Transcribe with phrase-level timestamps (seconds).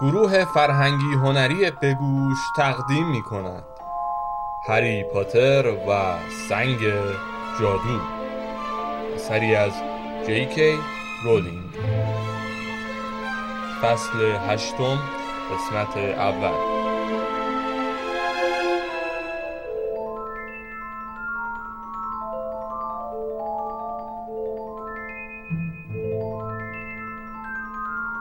[0.00, 3.64] گروه فرهنگی هنری بگوش تقدیم می کند
[4.68, 6.78] هری پاتر و سنگ
[7.60, 8.00] جادو.
[9.16, 9.72] سری از
[10.26, 10.78] جی
[11.24, 11.70] رولینگ.
[13.82, 14.98] فصل هشتم
[15.50, 16.78] قسمت اول.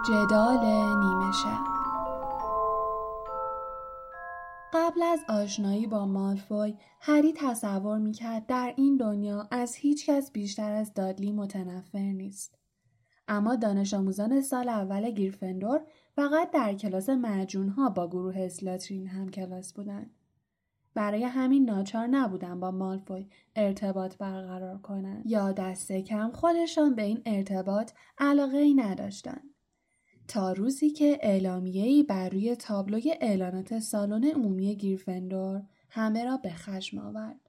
[0.07, 0.76] جدال
[5.47, 11.31] آشنایی با مالفوی هری تصور می‌کرد در این دنیا از هیچ کس بیشتر از دادلی
[11.31, 12.57] متنفر نیست.
[13.27, 15.81] اما دانش آموزان سال اول گیرفندور
[16.15, 17.09] فقط در کلاس
[17.77, 20.11] ها با گروه اسلاترین هم کلاس بودند.
[20.93, 27.21] برای همین ناچار نبودن با مالفوی ارتباط برقرار کنند یا دست کم خودشان به این
[27.25, 29.49] ارتباط علاقه ای نداشتند.
[30.27, 36.97] تا روزی که اعلامیه‌ای بر روی تابلوی اعلانات سالن عمومی گیرفندور همه را به خشم
[36.97, 37.39] آورد.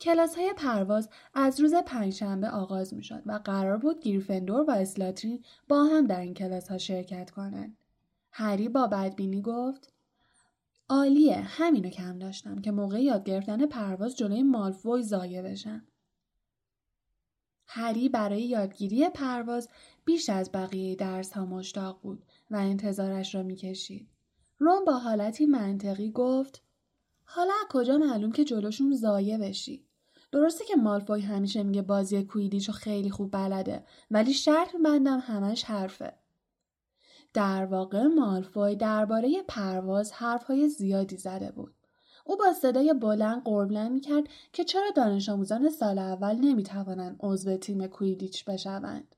[0.00, 5.44] کلاس های پرواز از روز پنجشنبه آغاز می شد و قرار بود گیرفندور و اسلاترین
[5.68, 7.76] با هم در این کلاس ها شرکت کنند.
[8.32, 9.92] هری با بدبینی گفت
[10.88, 15.86] عالیه همینو کم داشتم که موقع یاد گرفتن پرواز جلوی مالفوی زایه بشم.
[17.78, 19.68] هری برای یادگیری پرواز
[20.04, 24.08] بیش از بقیه درس ها مشتاق بود و انتظارش را می‌کشید.
[24.58, 26.62] روم با حالتی منطقی گفت
[27.24, 29.84] حالا کجا معلوم که جلوشون زایه بشی؟
[30.32, 36.12] درسته که مالفوی همیشه میگه بازی کویدیچو خیلی خوب بلده ولی شرط بندم همش حرفه.
[37.34, 41.74] در واقع مالفوی درباره پرواز حرفهای زیادی زده بود.
[42.28, 47.86] او با صدای بلند قربلند می‌کرد که چرا دانش آموزان سال اول نمی‌توانند عضو تیم
[47.86, 49.14] کویدیچ بشوند.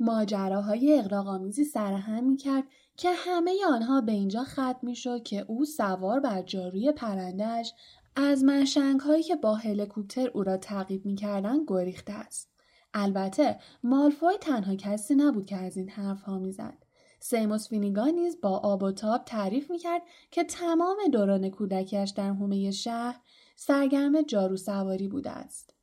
[0.00, 2.64] ماجراهای اقراقآمیزی سرهم می‌کرد
[2.96, 7.74] که همه آنها به اینجا ختم می‌شد که او سوار بر جاروی پرندهش
[8.16, 12.50] از منشنگ هایی که با هلیکوپتر او را تعقیب می‌کردند گریخته است
[12.94, 16.89] البته مالفوی تنها کسی نبود که از این حرف ها می‌زد
[17.20, 22.70] سیموس فینیگان نیز با آب و تاب تعریف می‌کرد که تمام دوران کودکیش در حومه
[22.70, 23.20] شهر
[23.56, 25.74] سرگرم جارو سواری بوده است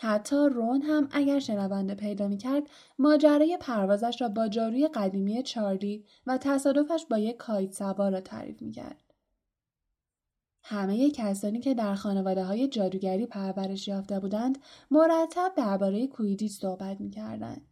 [0.00, 2.62] حتی رون هم اگر شنونده پیدا می‌کرد
[2.98, 8.62] ماجرای پروازش را با جاروی قدیمی چارلی و تصادفش با یک کایت سوار را تعریف
[8.62, 9.04] می‌کرد.
[10.62, 14.58] همه کسانی که در خانواده های جادوگری پرورش یافته بودند
[14.90, 17.67] مرتب درباره کویدیچ صحبت می‌کردند.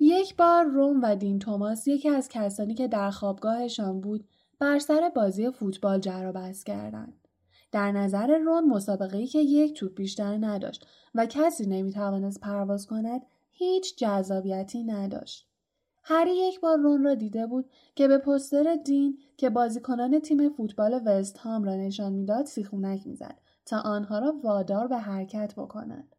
[0.00, 4.28] یک بار روم و دین توماس یکی از کسانی که در خوابگاهشان بود
[4.58, 7.28] بر سر بازی فوتبال جر بحث کردند.
[7.72, 13.96] در نظر رون مسابقه که یک توپ بیشتر نداشت و کسی نمی‌توانست پرواز کند هیچ
[13.96, 15.46] جذابیتی نداشت.
[16.02, 21.00] هری یک بار رون را دیده بود که به پستر دین که بازیکنان تیم فوتبال
[21.06, 26.16] وست هام را نشان می‌داد سیخونک می‌زد تا آنها را وادار به حرکت بکنند.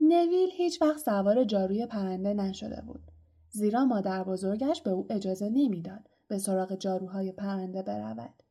[0.00, 3.10] نویل هیچ وقت سوار جاروی پرنده نشده بود.
[3.50, 8.42] زیرا مادر بزرگش به او اجازه نمی‌داد به سراغ جاروهای پرنده برود.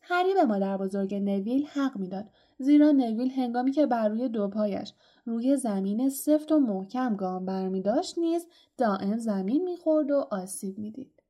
[0.00, 4.92] هری به مادر بزرگ نویل حق می‌داد زیرا نویل هنگامی که بر روی دو پایش
[5.24, 8.46] روی زمین سفت و محکم گام برمی داشت نیز
[8.78, 11.22] دائم زمین می‌خورد و آسیب می‌دید.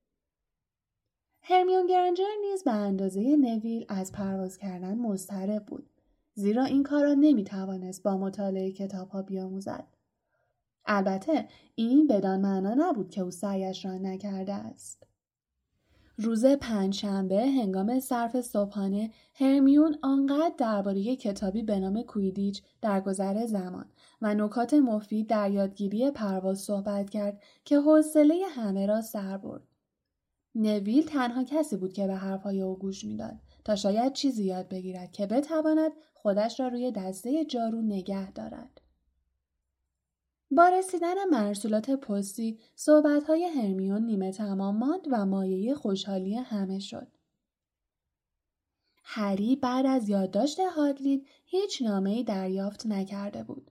[1.42, 5.90] هرمیون گرنجر نیز به اندازه نویل از پرواز کردن مضطرب بود
[6.34, 9.86] زیرا این کار را نمی‌توانست با مطالعه کتاب ها بیاموزد.
[10.86, 15.06] البته این بدان معنا نبود که او سعیش را نکرده است.
[16.18, 23.84] روز پنجشنبه هنگام صرف صبحانه هرمیون آنقدر درباره کتابی به نام کویدیچ در گذر زمان
[24.22, 29.62] و نکات مفید در یادگیری پرواز صحبت کرد که حوصله همه را سر برد.
[30.54, 35.12] نویل تنها کسی بود که به حرفهای او گوش می‌داد تا شاید چیزی یاد بگیرد
[35.12, 38.80] که بتواند خودش را روی دسته جارو نگه دارد.
[40.50, 42.58] با رسیدن مرسولات پستی
[43.28, 47.08] های هرمیون نیمه تمام ماند و مایه خوشحالی همه شد.
[49.04, 53.70] هری بعد از یادداشت هاگرید هیچ ای دریافت نکرده بود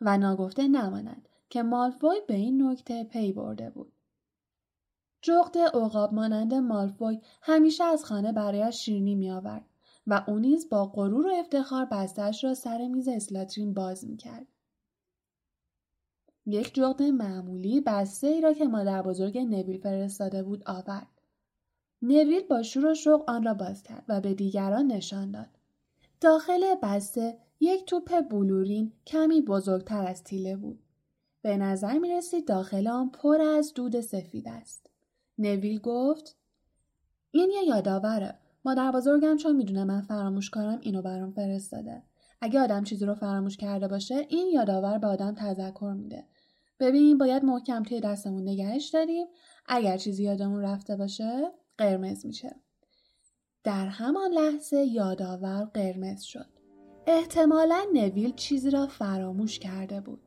[0.00, 3.92] و ناگفته نماند که مالفوی به این نکته پی برده بود.
[5.24, 9.64] جغد عقاب مانند مالفوی همیشه از خانه برایش شیرینی می آورد
[10.06, 14.46] و او نیز با غرور و افتخار بستش را سر میز اسلاترین باز می کرد.
[16.46, 21.20] یک جغد معمولی بسته ای را که مادر بزرگ نویل فرستاده بود آورد.
[22.02, 25.48] نویل با شور و شوق آن را باز کرد و به دیگران نشان داد.
[26.20, 30.82] داخل بسته یک توپ بلورین کمی بزرگتر از تیله بود.
[31.42, 34.93] به نظر می رسید داخل آن پر از دود سفید است.
[35.38, 36.36] نویل گفت
[37.30, 38.38] این یه یادآوره.
[38.64, 42.02] مادر بزرگم چون می‌دونه من فراموش کنم اینو برام فرستاده.
[42.40, 46.24] اگه آدم چیزی رو فراموش کرده باشه این یادآور به آدم تذکر میده.
[46.80, 49.26] ببین باید محکم توی دستمون نگهش داریم.
[49.66, 52.56] اگر چیزی یادمون رفته باشه قرمز میشه.
[53.64, 56.46] در همان لحظه یادآور قرمز شد.
[57.06, 60.20] احتمالا نویل چیزی را فراموش کرده بود.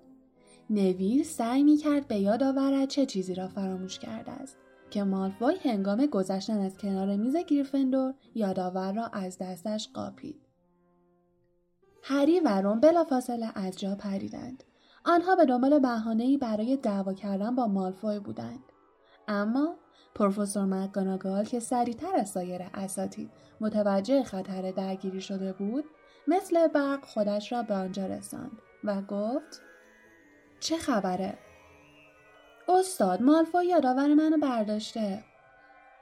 [0.69, 4.57] نویل سعی می‌کرد به یاد آورد چه چیزی را فراموش کرده است.
[4.89, 10.41] که مالفوی هنگام گذشتن از کنار میز گریفندور یادآور را از دستش قاپید.
[12.03, 14.63] هری و رون بلافاصله از جا پریدند.
[15.05, 18.63] آنها به دنبال بهانهای برای دعوا کردن با مالفوی بودند.
[19.27, 19.75] اما
[20.15, 23.31] پروفسور مکگاناگال که سریعتر از سایر اساتید
[23.61, 25.85] متوجه خطر درگیری شده بود
[26.27, 29.61] مثل برق خودش را به آنجا رساند و گفت
[30.59, 31.37] چه خبره؟
[32.69, 35.23] استاد مالفوی یادآور منو برداشته.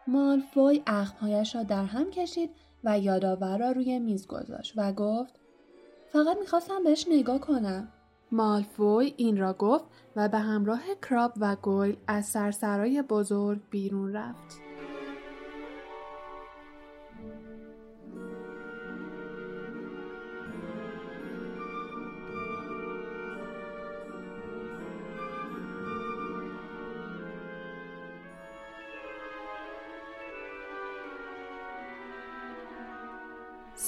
[0.08, 2.50] مالفوی اخمهایش را در هم کشید
[2.84, 5.34] و یادآور را روی میز گذاشت و گفت
[6.08, 7.88] فقط می‌خواستم بهش نگاه کنم.
[8.32, 9.86] مالفوی این را گفت
[10.16, 14.65] و به همراه کراب و گویل از سرسرای بزرگ بیرون رفت.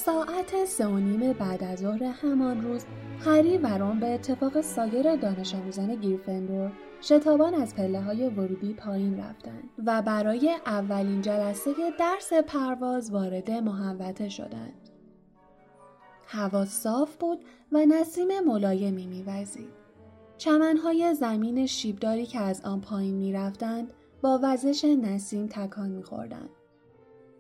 [0.08, 2.86] ساعت سه و نیم بعد از ظهر همان روز
[3.20, 6.72] هری و رون به اتفاق سایر دانش آموزان گیرفندور
[7.02, 14.30] شتابان از پله های ورودی پایین رفتند و برای اولین جلسه درس پرواز وارد محوطه
[14.30, 14.90] شدند.
[16.28, 17.40] هوا صاف بود
[17.72, 19.74] و نسیم ملایمی میوزید.
[20.38, 26.50] چمنهای زمین شیبداری که از آن پایین می‌رفتند با وزش نسیم تکان میخوردند.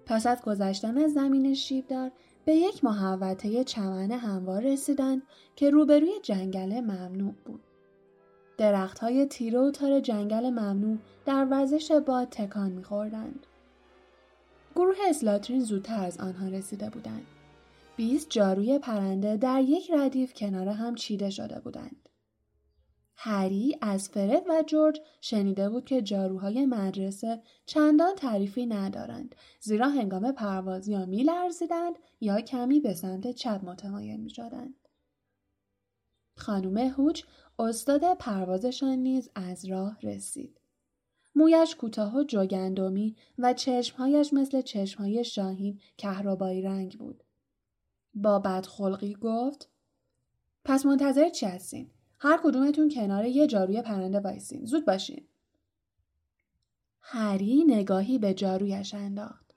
[0.05, 2.11] پس از گذشتن زمین شیبدار
[2.47, 5.21] به یک محوطه چمن هموار رسیدند
[5.55, 7.59] که روبروی جنگل ممنوع بود.
[8.57, 13.45] درخت های تیره و تار جنگل ممنوع در وزش باد تکان میخوردند.
[14.75, 17.25] گروه اسلاترین زودتر از آنها رسیده بودند.
[17.97, 22.06] بیست جاروی پرنده در یک ردیف کنار هم چیده شده بودند.
[23.19, 30.31] هری از فرد و جورج شنیده بود که جاروهای مدرسه چندان تعریفی ندارند زیرا هنگام
[30.31, 34.75] پرواز یا میلرزیدند یا کمی به سمت چپ متمایل می‌شدند.
[36.35, 37.23] خانم هوچ
[37.59, 40.61] استاد پروازشان نیز از راه رسید.
[41.35, 47.23] مویش کوتاه و جوگندمی و چشمهایش مثل چشمهای شاهین کهربایی رنگ بود.
[48.13, 49.69] با بدخلقی گفت
[50.65, 54.65] پس منتظر چی هستین؟ هر کدومتون کنار یه جاروی پرنده وایسین.
[54.65, 55.27] زود باشین.
[57.01, 59.51] هری نگاهی به جارویش انداخت.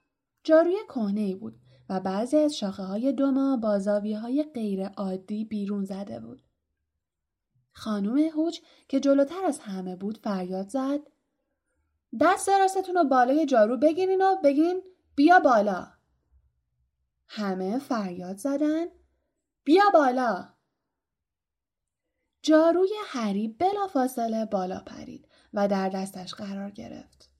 [0.45, 5.85] جاروی کهنه بود و بعضی از شاخه های دوما با زاویه های غیر عادی بیرون
[5.85, 6.43] زده بود.
[7.73, 11.01] خانم هوچ که جلوتر از همه بود فریاد زد.
[12.21, 14.83] دست راستتون رو بالای جارو بگیرین و بگین
[15.17, 15.87] بیا بالا.
[17.29, 18.87] همه فریاد زدن.
[19.65, 20.49] بیا بالا.
[22.43, 27.31] جاروی هری بلافاصله بالا پرید و در دستش قرار گرفت.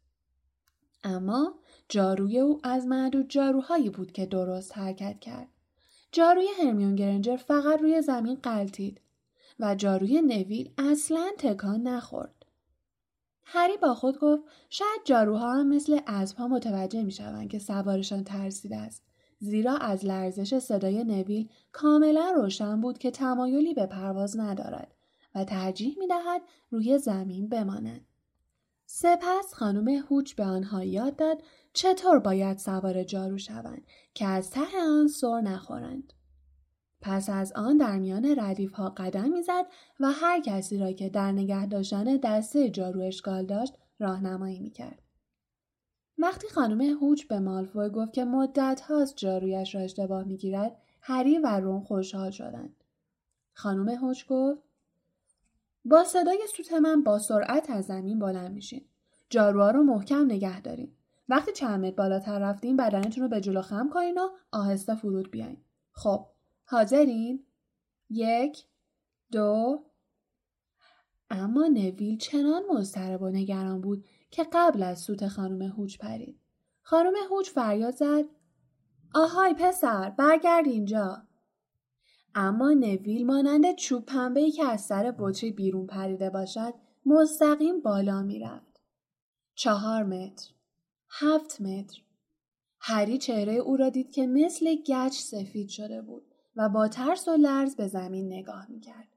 [1.05, 1.55] اما
[1.89, 5.49] جاروی او از معدود جاروهایی بود که درست حرکت کرد.
[6.13, 9.01] جاروی هرمیون گرنجر فقط روی زمین قلتید
[9.61, 12.47] و جاروی نویل اصلا تکان نخورد.
[13.45, 18.77] هری با خود گفت شاید جاروها هم مثل اسبها متوجه می شوند که سوارشان ترسیده
[18.77, 19.10] است.
[19.43, 24.95] زیرا از لرزش صدای نویل کاملا روشن بود که تمایلی به پرواز ندارد
[25.35, 28.07] و ترجیح می دهد روی زمین بماند.
[28.87, 31.43] سپس خانم هوچ به آنها یاد داد
[31.73, 36.13] چطور باید سوار جارو شوند که از ته آن سر نخورند.
[37.01, 39.67] پس از آن در میان ردیف ها قدم می‌زد
[40.01, 45.03] و هر کسی را که در نگه داشتن دسته جارو اشکال داشت راهنمایی می‌کرد.
[46.21, 51.47] وقتی خانم هوچ به مالفوی گفت که مدت هاست جارویش را اشتباه می‌گیرد هری و
[51.47, 52.77] رون خوشحال شدند.
[53.53, 54.63] خانم هوچ گفت
[55.85, 58.85] با صدای سوت من با سرعت از زمین بلند میشین.
[59.31, 60.93] جاروها رو محکم نگه دارین.
[61.29, 65.59] وقتی چند بالاتر رفتین بدنتون رو به جلو خم کنین و آهسته فرود بیاین.
[65.93, 66.27] خب
[66.65, 67.45] حاضرین؟
[68.11, 68.65] یک
[69.33, 69.85] دو.
[71.31, 76.41] اما نویل چنان مضطرب و نگران بود که قبل از سوت خانم هوچ پرید.
[76.83, 78.25] خانم هوچ فریاد زد
[79.15, 81.23] آهای پسر برگرد اینجا.
[82.35, 86.75] اما نویل مانند چوب پنبه که از سر بطری بیرون پریده باشد
[87.07, 88.81] مستقیم بالا می‌رفت.
[89.55, 90.51] چهار متر
[91.09, 92.01] هفت متر.
[92.81, 97.37] هری چهره او را دید که مثل گچ سفید شده بود و با ترس و
[97.37, 99.09] لرز به زمین نگاه می‌کرد.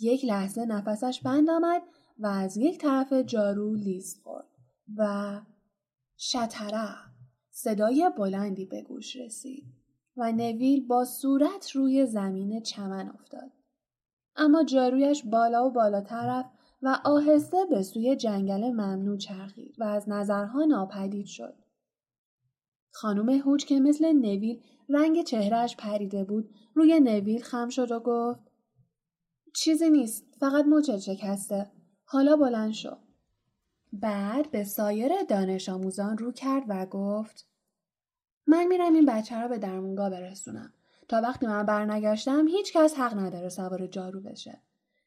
[0.00, 1.82] یک لحظه نفسش بند آمد
[2.18, 4.48] و از یک طرف جارو لیز خورد
[4.96, 5.40] و
[6.18, 6.94] شتره
[7.50, 9.64] صدای بلندی به گوش رسید
[10.16, 13.50] و نویل با صورت روی زمین چمن افتاد.
[14.36, 16.50] اما جارویش بالا و بالاتر رفت
[16.82, 21.54] و آهسته به سوی جنگل ممنوع چرخید و از نظرها ناپدید شد.
[22.90, 28.40] خانم هوچ که مثل نویل رنگ چهرهش پریده بود روی نویل خم شد و گفت
[29.54, 31.70] چیزی نیست فقط مچت شکسته
[32.12, 32.96] حالا بلند شو.
[33.92, 37.46] بعد به سایر دانش آموزان رو کرد و گفت
[38.46, 40.72] من میرم این بچه را به درمونگاه برسونم.
[41.08, 44.60] تا وقتی من برنگشتم هیچ کس حق نداره سوار جارو بشه.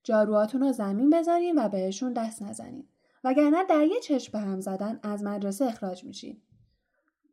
[0.04, 2.88] جاروهاتون رو زمین بذارین و بهشون دست نزنین.
[3.24, 6.42] وگرنه در یه چشم به هم زدن از مدرسه اخراج میشین.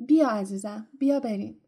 [0.01, 1.61] بیا عزیزم بیا بریم.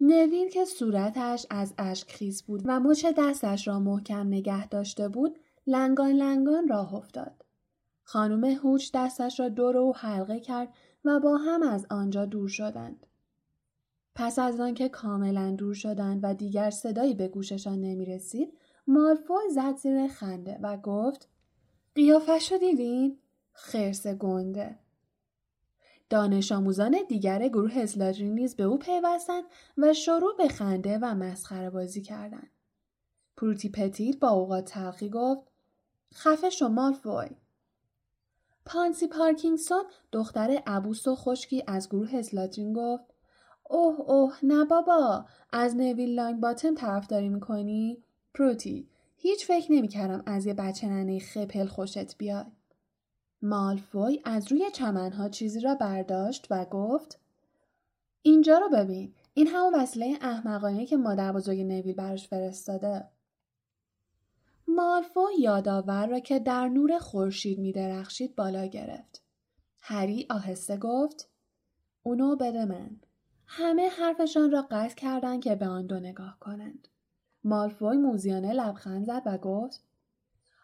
[0.00, 5.38] نویل که صورتش از اشک خیز بود و مچ دستش را محکم نگه داشته بود
[5.66, 7.44] لنگان لنگان راه افتاد.
[8.02, 10.74] خانم هوچ دستش را دور او حلقه کرد
[11.04, 13.06] و با هم از آنجا دور شدند.
[14.14, 19.76] پس از آنکه کاملا دور شدند و دیگر صدایی به گوششان نمی رسید، مالفوی زد
[19.76, 21.28] زیر خنده و گفت
[21.94, 23.18] قیافش رو دیدین؟
[23.52, 24.78] خرس گنده.
[26.10, 29.44] دانش آموزان دیگر گروه ازلاجین نیز به او پیوستند
[29.78, 32.50] و شروع به خنده و مسخره بازی کردند.
[33.36, 35.49] پروتی پتیل با اوقات تلخی گفت
[36.14, 37.28] خفه شو مالفوی.
[38.64, 43.04] پانسی پارکینگسون دختر عبوس و خشکی از گروه ازلاجین گفت
[43.68, 48.02] اوه اوه نه بابا از نویل لانگ باتم طرفداری می‌کنی؟
[48.34, 52.46] پروتی هیچ فکر نمی‌کردم از یه بچه ننه خپل خوشت بیاد.
[53.42, 57.18] مالفوی از روی چمنها چیزی را برداشت و گفت
[58.22, 63.04] اینجا رو ببین این همون وسیله احمقانه که مادر بزرگ نویل براش فرستاده
[64.74, 69.22] مالفوی یادآور را که در نور خورشید میدرخشید بالا گرفت.
[69.80, 71.30] هری آهسته گفت
[72.02, 73.00] اونو بده من.
[73.46, 76.88] همه حرفشان را قطع کردند که به آن دو نگاه کنند.
[77.44, 79.84] مالفوی موزیانه لبخند زد و گفت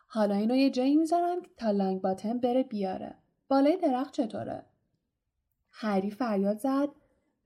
[0.07, 3.15] حالا اینو یه جایی می‌ذارم تا لانگ باتم بره بیاره.
[3.49, 4.67] بالای درخت چطوره؟
[5.71, 6.89] هری فریاد زد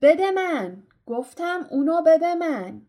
[0.01, 0.83] بده من.
[1.05, 2.81] گفتم اونو بده من.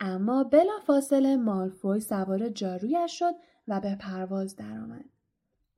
[0.00, 3.34] اما بلا فاصله مالفوی سوار جارویش شد
[3.68, 5.04] و به پرواز درآمد.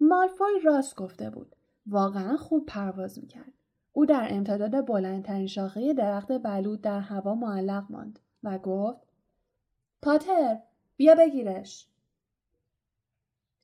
[0.01, 1.57] مالفوی راست گفته بود.
[1.87, 3.53] واقعا خوب پرواز می‌کرد.
[3.93, 9.07] او در امتداد بلندترین شاخه درخت بلود در هوا معلق ماند و گفت
[10.03, 10.59] پاتر
[10.97, 11.89] بیا بگیرش.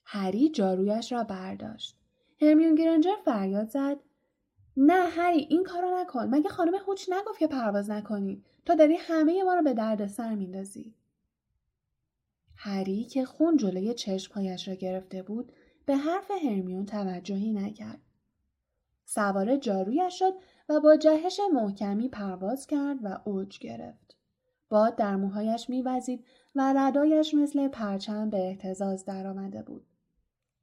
[0.04, 1.99] هری جارویش را برداشت.
[2.40, 3.97] هرمیون گرنجر فریاد زد
[4.76, 9.42] نه هری این کارو نکن مگه خانم هوچ نگفت که پرواز نکنی تا داری همه
[9.42, 10.95] ما رو به درد سر میندازی.
[12.57, 15.52] هری که خون جلوی چشمهایش را گرفته بود
[15.87, 18.00] به حرف هرمیون توجهی نکرد.
[19.04, 20.35] سوار جارویش شد
[20.69, 24.16] و با جهش محکمی پرواز کرد و اوج گرفت.
[24.69, 29.87] باد در موهایش میوزید و ردایش مثل پرچم به احتزاز درآمده بود.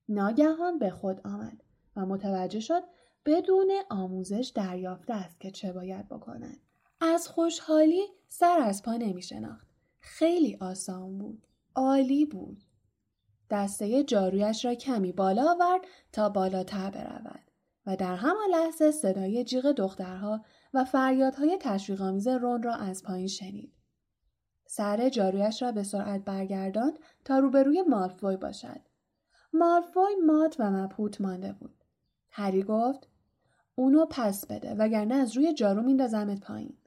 [0.10, 1.63] ناگهان به خود آمد
[1.96, 2.84] و متوجه شد
[3.25, 6.60] بدون آموزش دریافته است که چه باید بکند.
[7.01, 9.68] از خوشحالی سر از پا نمی شناخت.
[10.00, 11.48] خیلی آسان بود.
[11.75, 12.63] عالی بود.
[13.50, 17.51] دسته جارویش را کمی بالا آورد تا بالاتر برود
[17.86, 23.74] و در همان لحظه صدای جیغ دخترها و فریادهای تشویقآمیز رون را از پایین شنید.
[24.68, 28.82] سر جارویش را به سرعت برگرداند تا روبروی مالفوی باشد
[29.53, 31.84] مالفوی مات و مبهوت مانده بود.
[32.29, 33.08] هری گفت
[33.75, 36.78] اونو پس بده وگرنه از روی جارو میندازمت پایین.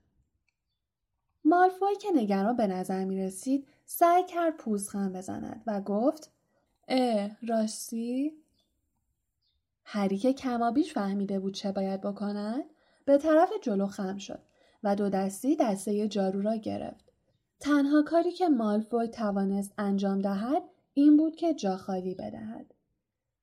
[1.44, 6.30] مالفوی که نگران به نظر می رسید سعی کرد پوزخند بزند و گفت
[6.88, 8.32] اه راستی؟
[9.84, 12.64] هری که کمابیش فهمیده بود چه باید بکند
[13.04, 14.42] به طرف جلو خم شد
[14.82, 17.12] و دو دستی دسته جارو را گرفت.
[17.60, 20.62] تنها کاری که مالفوی توانست انجام دهد
[20.94, 22.74] این بود که جا خالی بدهد.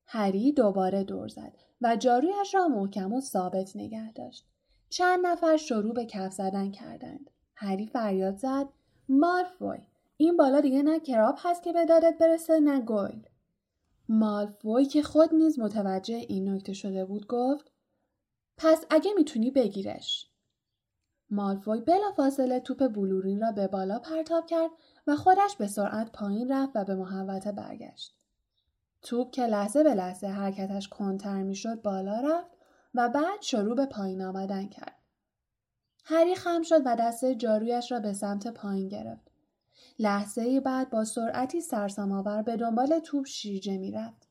[0.05, 4.45] هری دوباره دور زد و جارویش را محکم و ثابت نگه داشت.
[4.89, 7.29] چند نفر شروع به کف زدن کردند.
[7.61, 8.67] هری فریاد زد
[9.09, 9.77] مالفوی
[10.17, 13.27] این بالا دیگه نه کراب هست که به دادت برسه نه گویل.
[14.09, 17.71] مالفوی که خود نیز متوجه این نکته شده بود گفت
[18.57, 20.29] پس اگه می‌تونی بگیرش.
[21.29, 21.83] مالفوی
[22.17, 24.71] فاصله توپ بلورین را به بالا پرتاب کرد
[25.07, 28.15] و خودش به سرعت پایین رفت و به محوطه برگشت.
[29.01, 32.51] توپ که لحظه به لحظه حرکتش کنتر می‌شد بالا رفت
[32.95, 34.98] و بعد شروع به پایین آمدن کرد.
[36.11, 39.31] هری خم شد و دسته جارویش را به سمت پایین گرفت.
[39.99, 44.27] لحظه ای بعد با سرعتی سرسام‌آور به دنبال توپ شیرجه می‌رفت.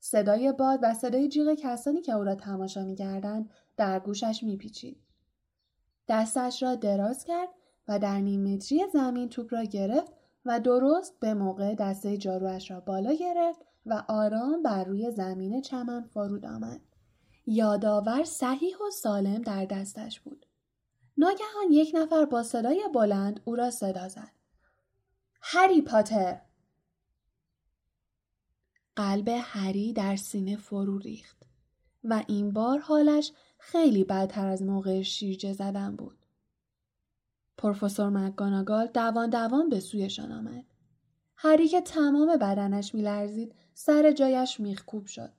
[0.00, 5.00] صدای باد و صدای جیغ کسانی که او را تماشا می‌کردند در گوشش میپیچید.
[6.08, 7.48] دستش را دراز کرد
[7.88, 10.12] و در نیم متری زمین توپ را گرفت
[10.44, 16.02] و درست به موقع دسته جاروش را بالا گرفت و آرام بر روی زمین چمن
[16.02, 16.80] فرود آمد.
[17.46, 20.45] یادآور صحیح و سالم در دستش بود.
[21.18, 24.32] ناگهان یک نفر با صدای بلند او را صدا زد.
[25.42, 26.40] هری پاتر!
[28.96, 31.36] قلب هری در سینه فرو ریخت
[32.04, 36.18] و این بار حالش خیلی بدتر از موقع شیرجه زدن بود.
[37.58, 40.64] پروفسور مکگاناگال دوان دوان به سویشان آمد.
[41.36, 45.32] هری که تمام بدنش میلرزید سر جایش میخکوب شد.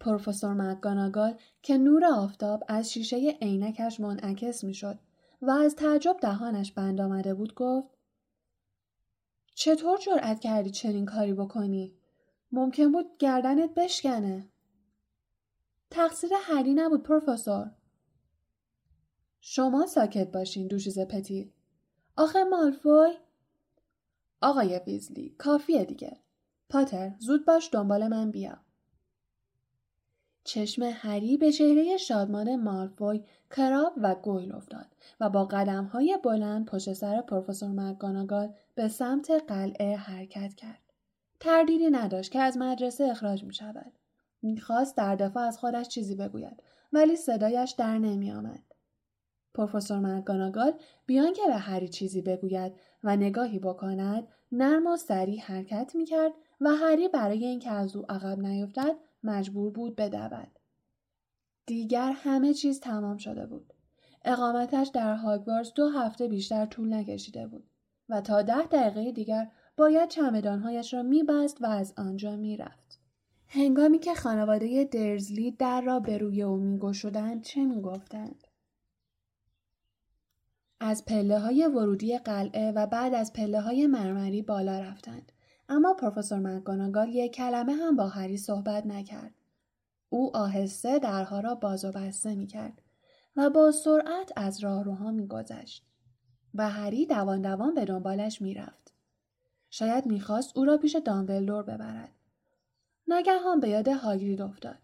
[0.00, 4.98] پروفسور مکگاناگال که نور آفتاب از شیشه عینکش منعکس می‌شد
[5.42, 7.88] و از تعجب دهانش بند آمده بود گفت
[9.54, 11.96] چطور جرأت کردی چنین کاری بکنی؟
[12.52, 14.48] ممکن بود گردنت بشکنه.
[15.90, 17.70] تقصیر هری نبود پروفسور.
[19.40, 21.52] شما ساکت باشین دوشیز پتیل.
[22.16, 23.12] آخه مالفوی
[24.40, 26.20] آقای ویزلی کافیه دیگه.
[26.68, 28.58] پاتر زود باش دنبال من بیا.
[30.44, 34.86] چشم هری به چهره شادمان مالفوی کراب و گویل افتاد
[35.20, 40.80] و با قدم های بلند پشت سر پروفسور مکگاناگال به سمت قلعه حرکت کرد.
[41.40, 43.92] تردیدی نداشت که از مدرسه اخراج می شود.
[44.42, 48.62] می‌خواست در دفاع از خودش چیزی بگوید ولی صدایش در نمی آمد.
[49.54, 50.72] پروفسور مکگاناگال
[51.06, 52.72] بیان که به هری چیزی بگوید
[53.04, 58.04] و نگاهی بکند نرم و سریع حرکت می کرد و هری برای اینکه از او
[58.08, 60.58] عقب نیفتد مجبور بود بدود.
[61.66, 63.72] دیگر همه چیز تمام شده بود.
[64.24, 67.70] اقامتش در هاگوارز دو هفته بیشتر طول نکشیده بود
[68.08, 73.00] و تا ده دقیقه دیگر باید چمدانهایش را میبست و از آنجا می‌رفت.
[73.48, 78.46] هنگامی که خانواده درزلی در را به روی او میگشودند چه می‌گفتند؟
[80.80, 85.32] از پله های ورودی قلعه و بعد از پله های مرمری بالا رفتند.
[85.70, 89.34] اما پروفسور مکگاناگال یک کلمه هم با هری صحبت نکرد.
[90.08, 92.82] او آهسته درها را باز و بسته می کرد
[93.36, 95.86] و با سرعت از راهروها می گذشت
[96.54, 98.92] و هری دوان دوان به دنبالش می رفت.
[99.70, 102.12] شاید می‌خواست او را پیش دامبلدور ببرد.
[103.08, 104.78] ناگهان به یاد هاگرید افتاد.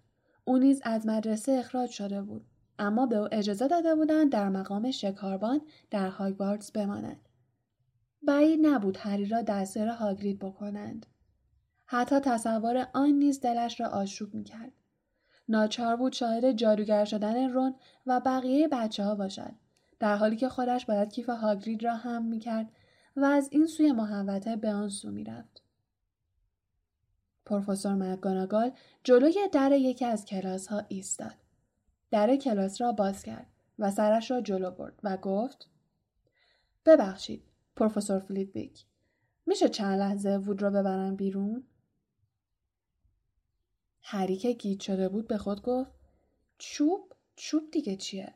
[0.44, 2.46] او نیز از مدرسه اخراج شده بود.
[2.78, 7.25] اما به او اجازه داده بودند در مقام شکاربان در هاگوارتس بماند.
[8.26, 11.06] بعید نبود هری را دستور هاگرید بکنند.
[11.86, 14.72] حتی تصور آن نیز دلش را آشوب می‌کرد.
[15.48, 17.74] ناچار بود شاهد جادوگر شدن رون
[18.06, 19.52] و بقیه بچه ها باشد.
[19.98, 22.72] در حالی که خودش باید کیف هاگرید را هم می‌کرد
[23.16, 25.62] و از این سوی محوطه به آن سو می‌رفت.
[27.46, 28.72] پروفسور مکگاناگال
[29.04, 31.34] جلوی در یکی از کلاس ها ایستاد.
[32.10, 33.46] در کلاس را باز کرد
[33.78, 35.68] و سرش را جلو برد و گفت
[36.86, 37.42] ببخشید
[37.76, 38.84] پروفسور فلیدویک
[39.46, 41.64] میشه چند لحظه وود رو ببرم بیرون؟
[44.02, 45.90] هری که گیت شده بود به خود گفت
[46.58, 48.34] چوب؟ چوب دیگه چیه؟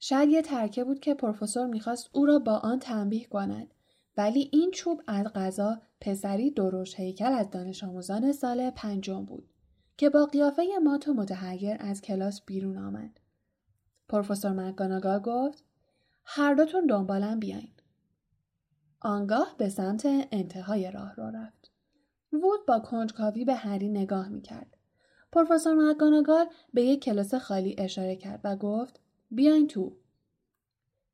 [0.00, 3.74] شاید یه ترکه بود که پروفسور می‌خواست او را با آن تنبیه کند
[4.16, 9.50] ولی این چوب از غذا پسری دروش هیکل از دانش آموزان سال پنجم بود
[9.96, 13.20] که با قیافه مات و متحیر از کلاس بیرون آمد.
[14.08, 15.64] پروفسور مکگاناگال گفت
[16.24, 17.72] هر دوتون دنبالم بیاین.
[19.00, 21.70] آنگاه به سمت انتهای راه رو رفت.
[22.32, 24.76] وود با کنجکاوی به هری نگاه می‌کرد.
[25.32, 29.96] پروفسور مکگاناگال به یک کلاس خالی اشاره کرد و گفت بیاین تو.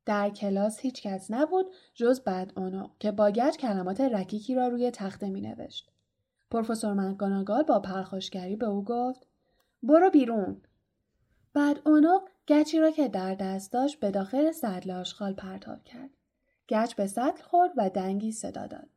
[0.07, 2.21] در کلاس هیچ کس نبود جز
[2.57, 5.91] اونو که با گچ کلمات رکیکی را روی تخته می نوشت.
[6.51, 9.27] پروفسور مکگاناگال با پرخاشگری به او گفت
[9.83, 10.63] برو بیرون.
[11.53, 16.11] بعد اونو گچی را که در دست داشت به داخل سطل آشغال پرتاب کرد.
[16.69, 18.89] گچ به سطل خورد و دنگی صدا داد.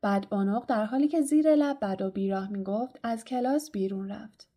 [0.00, 4.08] بعد اونق در حالی که زیر لب بد و بیراه می گفت از کلاس بیرون
[4.08, 4.48] رفت.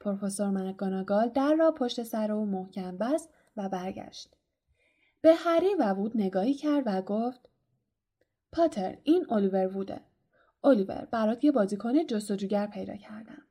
[0.00, 4.36] پروفسور مکگاناگال در را پشت سر او محکم بست و برگشت.
[5.20, 7.48] به هری و وود نگاهی کرد و گفت
[8.52, 10.00] پاتر این الیور ووده.
[10.64, 13.42] الیور برات یه بازیکن جستجوگر پیدا کردم.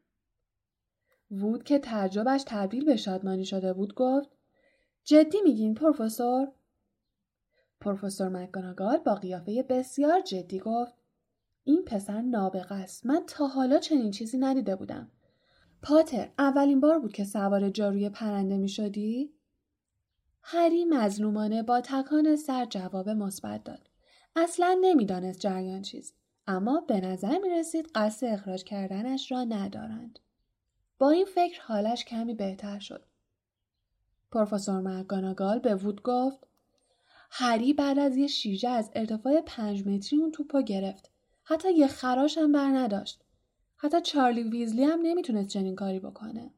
[1.32, 4.30] وود که تعجبش تبدیل به شادمانی شده بود گفت
[5.04, 6.52] جدی میگین پروفسور؟
[7.82, 10.94] پروفسور مکگاناگال با قیافه بسیار جدی گفت
[11.63, 15.12] این پسر نابغه است من تا حالا چنین چیزی ندیده بودم
[15.82, 19.34] پاتر اولین بار بود که سوار جاروی پرنده می شدی؟
[20.42, 23.89] هری مظلومانه با تکان سر جواب مثبت داد.
[24.36, 26.15] اصلا نمی‌دانست جریان چیست.
[26.48, 30.20] اما به نظر می رسید قصد اخراج کردنش را ندارند.
[31.00, 33.06] با این فکر حالش کمی بهتر شد.
[34.32, 36.48] پروفسور مکگاناگال به وود گفت
[37.30, 41.12] هری بعد از یه شیرجه از ارتفاع پنج متری اون توپو گرفت.
[41.44, 43.24] حتی یه خراش هم بر نداشت.
[43.78, 46.54] حتی چارلی ویزلی هم نمی‌تونست چنین کاری بکنه.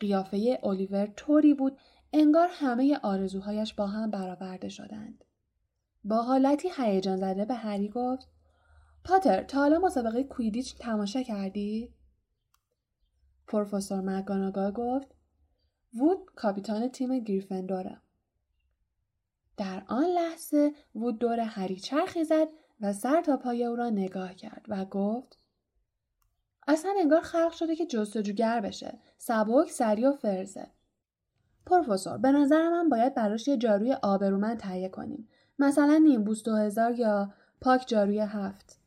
[0.00, 1.78] قیافه الیور طوری بود
[2.12, 5.24] انگار همه آرزوهایش با هم برآورده شدند.
[6.04, 8.28] با حالتی هیجان زده به هری گفت
[9.04, 11.94] پاتر تا حالا مسابقه کویدیچ تماشا کردی؟
[13.46, 15.14] پروفسور مکگاناگال گفت
[15.94, 18.00] وود کاپیتان تیم گریفندوره.
[19.56, 22.48] در آن لحظه وود دور هری چرخی زد
[22.80, 25.38] و سر تا پای او را نگاه کرد و گفت
[26.68, 28.98] اصلا انگار خلق شده که جستجوگر بشه.
[29.18, 30.66] سبک سری و فرزه.
[31.66, 35.28] پروفسور به نظر من باید براش یه جاروی آبرومند تهیه کنیم.
[35.58, 38.80] مثلا نیمبوس دو هزار یا پاک جاروی هفت.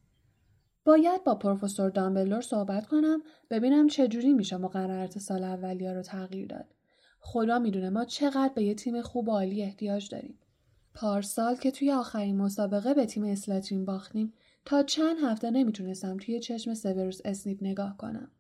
[0.86, 6.76] باید با پروفسور دامبلور صحبت کنم ببینم چجوری میشه مقررات سال اولیا رو تغییر داد.
[7.20, 10.40] خدا می‌دونه ما چقدر به یه تیم خوب و عالی احتیاج داریم.
[10.94, 14.34] پارسال که توی آخرین مسابقه به تیم اسلاترین باختیم
[14.66, 18.32] تا چند هفته نمی‌تونستم توی چشم سوروس اسنیپ نگاه کنم.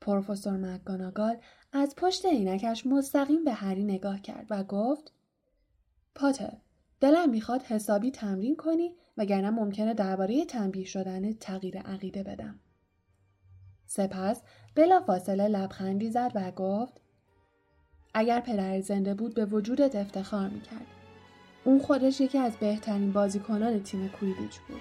[0.00, 1.36] پروفسور مکگاناگال
[1.72, 5.12] از پشت عینکش مستقیم به هری نگاه کرد و گفت
[6.14, 6.52] پاتر
[7.00, 12.60] دلم می‌خواد حسابی تمرین کنی وگرنه ممکنه درباره تنبیه شدن تغییر عقیده بدم.
[13.86, 14.42] سپس
[14.74, 17.00] بلا فاصله لبخندی زد و گفت
[18.14, 20.86] اگر پدر زنده بود به وجودت افتخار می‌کرد.
[21.64, 24.80] اون خودش یکی از بهترین بازیکنان تیم کویدیچ بود.